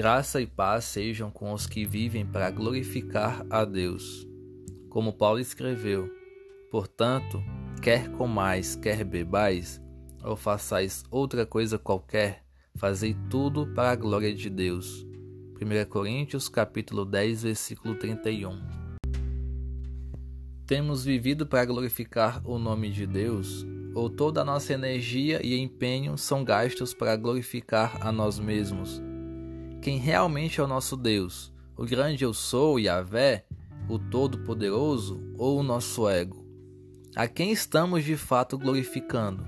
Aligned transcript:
Graça 0.00 0.40
e 0.40 0.46
paz 0.46 0.84
sejam 0.84 1.30
com 1.30 1.52
os 1.52 1.66
que 1.66 1.84
vivem 1.84 2.24
para 2.24 2.50
glorificar 2.50 3.44
a 3.50 3.66
Deus. 3.66 4.26
Como 4.88 5.12
Paulo 5.12 5.38
escreveu: 5.38 6.10
Portanto, 6.70 7.44
quer 7.82 8.10
comais, 8.12 8.74
quer 8.74 9.04
bebais, 9.04 9.78
ou 10.24 10.36
façais 10.36 11.04
outra 11.10 11.44
coisa 11.44 11.78
qualquer, 11.78 12.42
fazei 12.76 13.14
tudo 13.28 13.66
para 13.74 13.90
a 13.90 13.94
glória 13.94 14.34
de 14.34 14.48
Deus. 14.48 15.06
1 15.60 15.90
Coríntios 15.90 16.48
capítulo 16.48 17.04
10, 17.04 17.42
versículo 17.42 17.94
31. 17.94 18.58
Temos 20.66 21.04
vivido 21.04 21.46
para 21.46 21.66
glorificar 21.66 22.40
o 22.48 22.58
nome 22.58 22.90
de 22.90 23.06
Deus, 23.06 23.66
ou 23.94 24.08
toda 24.08 24.40
a 24.40 24.46
nossa 24.46 24.72
energia 24.72 25.44
e 25.44 25.58
empenho 25.58 26.16
são 26.16 26.42
gastos 26.42 26.94
para 26.94 27.14
glorificar 27.16 27.98
a 28.00 28.10
nós 28.10 28.38
mesmos? 28.38 29.09
Quem 29.80 29.96
realmente 29.96 30.60
é 30.60 30.62
o 30.62 30.66
nosso 30.66 30.94
Deus, 30.94 31.52
o 31.74 31.86
grande 31.86 32.22
eu 32.22 32.34
sou, 32.34 32.78
Yahvé, 32.78 33.46
o 33.88 33.98
Todo-Poderoso 33.98 35.34
ou 35.38 35.58
o 35.58 35.62
nosso 35.62 36.06
ego? 36.06 36.46
A 37.16 37.26
quem 37.26 37.50
estamos 37.50 38.04
de 38.04 38.14
fato 38.14 38.58
glorificando? 38.58 39.42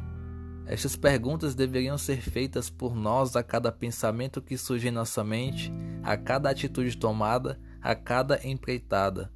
Estas 0.65 0.97
perguntas 0.97 1.55
deveriam 1.55 1.99
ser 1.99 2.23
feitas 2.23 2.71
por 2.71 2.95
nós 2.95 3.37
a 3.37 3.43
cada 3.43 3.71
pensamento 3.71 4.41
que 4.41 4.57
surge 4.57 4.89
em 4.89 4.93
nossa 4.93 5.23
mente, 5.23 5.71
a 6.03 6.17
cada 6.17 6.49
atitude 6.49 6.97
tomada, 6.97 7.61
a 7.81 7.95
cada 7.95 8.41
empreitada. 8.47 9.31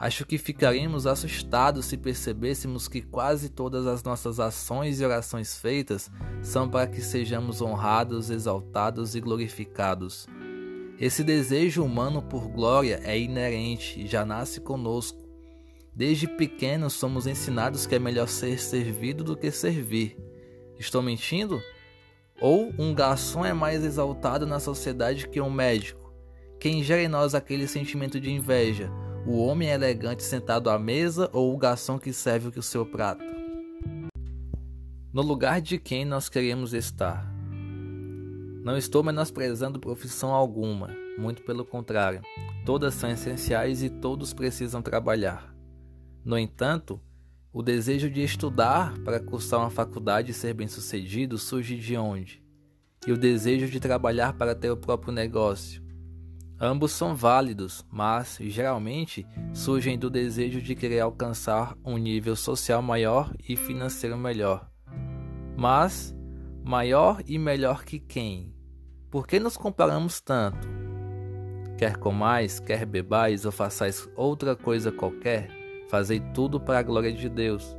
Acho 0.00 0.24
que 0.24 0.38
ficaríamos 0.38 1.06
assustados 1.06 1.84
se 1.84 1.98
percebêssemos 1.98 2.88
que 2.88 3.02
quase 3.02 3.50
todas 3.50 3.86
as 3.86 4.02
nossas 4.02 4.40
ações 4.40 4.98
e 4.98 5.04
orações 5.04 5.58
feitas 5.58 6.10
são 6.40 6.66
para 6.70 6.86
que 6.86 7.02
sejamos 7.02 7.60
honrados, 7.60 8.30
exaltados 8.30 9.14
e 9.14 9.20
glorificados. 9.20 10.26
Esse 10.98 11.22
desejo 11.22 11.84
humano 11.84 12.22
por 12.22 12.48
glória 12.48 12.98
é 13.04 13.18
inerente 13.18 14.00
e 14.00 14.06
já 14.06 14.24
nasce 14.24 14.58
conosco. 14.58 15.28
Desde 15.94 16.26
pequenos 16.26 16.94
somos 16.94 17.26
ensinados 17.26 17.84
que 17.84 17.94
é 17.94 17.98
melhor 17.98 18.26
ser 18.26 18.58
servido 18.58 19.22
do 19.22 19.36
que 19.36 19.50
servir. 19.50 20.16
Estou 20.78 21.02
mentindo? 21.02 21.60
Ou 22.40 22.72
um 22.78 22.94
garçom 22.94 23.44
é 23.44 23.52
mais 23.52 23.84
exaltado 23.84 24.46
na 24.46 24.60
sociedade 24.60 25.28
que 25.28 25.42
um 25.42 25.50
médico? 25.50 26.10
Quem 26.58 26.82
gera 26.82 27.02
em 27.02 27.08
nós 27.08 27.34
aquele 27.34 27.68
sentimento 27.68 28.18
de 28.18 28.30
inveja? 28.30 28.90
O 29.26 29.44
homem 29.44 29.68
elegante 29.68 30.22
sentado 30.22 30.70
à 30.70 30.78
mesa 30.78 31.28
ou 31.32 31.54
o 31.54 31.58
garçom 31.58 31.98
que 31.98 32.12
serve 32.12 32.58
o 32.58 32.62
seu 32.62 32.86
prato? 32.86 33.24
No 35.12 35.22
lugar 35.22 35.60
de 35.60 35.78
quem 35.78 36.04
nós 36.04 36.28
queremos 36.28 36.72
estar? 36.72 37.30
Não 38.62 38.76
estou 38.76 39.02
menosprezando 39.02 39.80
profissão 39.80 40.32
alguma, 40.32 40.90
muito 41.18 41.42
pelo 41.42 41.64
contrário, 41.64 42.22
todas 42.64 42.94
são 42.94 43.10
essenciais 43.10 43.82
e 43.82 43.90
todos 43.90 44.32
precisam 44.32 44.80
trabalhar. 44.80 45.54
No 46.24 46.38
entanto, 46.38 47.00
o 47.52 47.62
desejo 47.62 48.08
de 48.08 48.22
estudar 48.22 48.96
para 49.00 49.18
cursar 49.18 49.60
uma 49.60 49.70
faculdade 49.70 50.30
e 50.30 50.34
ser 50.34 50.54
bem-sucedido 50.54 51.36
surge 51.36 51.76
de 51.76 51.96
onde? 51.96 52.42
E 53.06 53.12
o 53.12 53.16
desejo 53.16 53.68
de 53.68 53.80
trabalhar 53.80 54.34
para 54.34 54.54
ter 54.54 54.70
o 54.70 54.76
próprio 54.76 55.12
negócio, 55.12 55.82
Ambos 56.62 56.92
são 56.92 57.16
válidos, 57.16 57.86
mas 57.90 58.36
geralmente 58.38 59.26
surgem 59.54 59.98
do 59.98 60.10
desejo 60.10 60.60
de 60.60 60.74
querer 60.74 61.00
alcançar 61.00 61.74
um 61.82 61.96
nível 61.96 62.36
social 62.36 62.82
maior 62.82 63.34
e 63.48 63.56
financeiro 63.56 64.18
melhor. 64.18 64.70
Mas 65.56 66.14
maior 66.62 67.22
e 67.26 67.38
melhor 67.38 67.82
que 67.82 67.98
quem? 67.98 68.54
Por 69.10 69.26
que 69.26 69.40
nos 69.40 69.56
comparamos 69.56 70.20
tanto? 70.20 70.68
Quer 71.78 71.96
comais, 71.96 72.60
quer 72.60 72.84
bebais 72.84 73.46
ou 73.46 73.52
façais 73.52 74.06
outra 74.14 74.54
coisa 74.54 74.92
qualquer, 74.92 75.48
fazei 75.88 76.20
tudo 76.34 76.60
para 76.60 76.80
a 76.80 76.82
glória 76.82 77.10
de 77.10 77.30
Deus. 77.30 77.74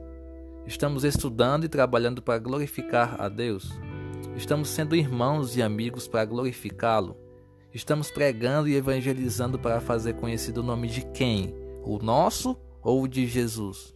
Estamos 0.66 1.04
estudando 1.04 1.66
e 1.66 1.70
trabalhando 1.70 2.20
para 2.20 2.40
glorificar 2.40 3.22
a 3.22 3.30
Deus. 3.30 3.72
Estamos 4.36 4.70
sendo 4.70 4.96
irmãos 4.96 5.56
e 5.56 5.62
amigos 5.62 6.08
para 6.08 6.26
glorificá-lo. 6.26 7.31
Estamos 7.74 8.12
pregando 8.12 8.68
e 8.68 8.76
evangelizando 8.76 9.58
para 9.58 9.80
fazer 9.80 10.16
conhecido 10.16 10.58
o 10.58 10.64
nome 10.64 10.90
de 10.90 11.06
quem? 11.12 11.56
O 11.86 12.00
nosso 12.00 12.60
ou 12.82 13.02
o 13.02 13.08
de 13.08 13.26
Jesus? 13.26 13.96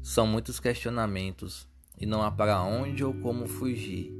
São 0.00 0.24
muitos 0.24 0.60
questionamentos 0.60 1.68
e 1.98 2.06
não 2.06 2.22
há 2.22 2.30
para 2.30 2.62
onde 2.62 3.02
ou 3.02 3.12
como 3.12 3.48
fugir. 3.48 4.12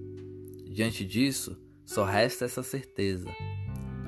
Diante 0.68 1.06
disso, 1.06 1.56
só 1.84 2.04
resta 2.04 2.44
essa 2.44 2.60
certeza: 2.60 3.28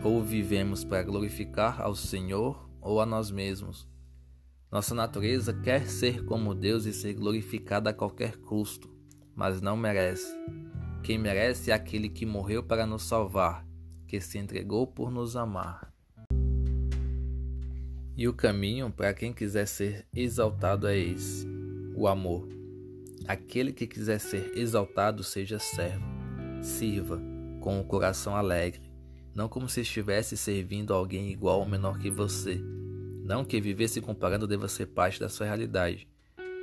ou 0.03 0.25
vivemos 0.25 0.83
para 0.83 1.05
glorificar 1.05 1.81
ao 1.81 1.95
Senhor 1.95 2.69
ou 2.81 3.01
a 3.01 3.07
nós 3.07 3.31
mesmos. 3.31 3.89
Nossa 4.73 4.93
natureza 4.93 5.55
quer 5.55 5.87
ser 5.87 6.25
como 6.25 6.53
Deus 6.53 6.85
e 6.85 6.93
ser 6.93 7.15
glorificada 7.15 7.91
a 7.91 7.95
qualquer 7.95 8.39
custo, 8.39 8.91
mas 9.37 9.61
não 9.61 9.77
merece. 9.77 10.37
Quem 11.05 11.17
merece 11.17 11.71
é 11.71 11.75
aquele 11.75 12.09
que 12.09 12.27
morreu 12.27 12.61
para 12.61 12.85
nos 12.85 13.05
salvar 13.05 13.68
que 14.09 14.21
se 14.21 14.39
entregou 14.39 14.87
por 14.87 15.11
nos 15.11 15.37
amar. 15.37 15.93
E 18.17 18.27
o 18.27 18.33
caminho 18.33 18.91
para 18.91 19.15
quem 19.15 19.33
quiser 19.33 19.67
ser 19.67 20.07
exaltado 20.13 20.89
é 20.89 20.99
esse: 20.99 21.47
o 21.95 22.09
amor. 22.09 22.49
Aquele 23.29 23.73
que 23.73 23.87
quiser 23.87 24.19
ser 24.19 24.57
exaltado, 24.57 25.23
seja 25.23 25.59
servo, 25.59 26.05
sirva 26.63 27.21
com 27.61 27.79
o 27.79 27.85
coração 27.85 28.35
alegre, 28.35 28.91
não 29.35 29.49
como 29.49 29.69
se 29.69 29.83
estivesse 29.83 30.37
servindo 30.37 30.95
alguém 30.95 31.31
igual 31.31 31.61
ou 31.61 31.67
menor 31.67 31.99
que 31.99 32.11
você. 32.11 32.61
Não 33.23 33.45
que 33.45 33.61
viver 33.61 33.89
se 33.89 34.01
comparando 34.01 34.47
deva 34.47 34.69
ser 34.69 34.87
parte 34.87 35.21
da 35.21 35.29
sua 35.29 35.47
realidade, 35.47 36.09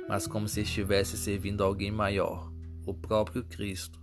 mas 0.08 0.26
como 0.26 0.48
se 0.48 0.62
estivesse 0.62 1.16
servindo 1.16 1.62
alguém 1.62 1.92
maior, 1.92 2.52
o 2.84 2.92
próprio 2.92 3.44
Cristo. 3.44 4.02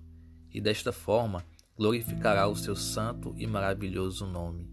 E 0.51 0.61
desta 0.61 0.93
forma, 0.93 1.43
glorificará 1.77 2.47
o 2.47 2.55
seu 2.55 2.75
santo 2.75 3.33
e 3.37 3.47
maravilhoso 3.47 4.25
nome. 4.25 4.69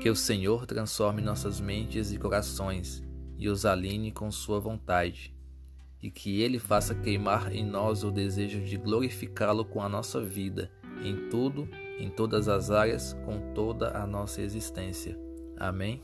Que 0.00 0.10
o 0.10 0.16
Senhor 0.16 0.66
transforme 0.66 1.20
nossas 1.20 1.60
mentes 1.60 2.12
e 2.12 2.18
corações 2.18 3.02
e 3.38 3.48
os 3.48 3.66
alinhe 3.66 4.12
com 4.12 4.30
Sua 4.30 4.60
vontade, 4.60 5.34
e 6.02 6.10
que 6.10 6.40
Ele 6.40 6.58
faça 6.58 6.94
queimar 6.94 7.54
em 7.54 7.64
nós 7.64 8.04
o 8.04 8.10
desejo 8.10 8.60
de 8.60 8.76
glorificá-lo 8.76 9.64
com 9.64 9.82
a 9.82 9.88
nossa 9.88 10.20
vida, 10.20 10.70
em 11.02 11.28
tudo, 11.28 11.68
em 11.98 12.08
todas 12.08 12.48
as 12.48 12.70
áreas, 12.70 13.12
com 13.24 13.52
toda 13.52 13.96
a 13.96 14.06
nossa 14.06 14.40
existência. 14.40 15.18
Amém. 15.58 16.02